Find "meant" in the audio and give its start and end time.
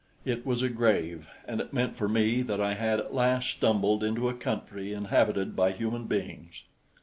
1.73-1.95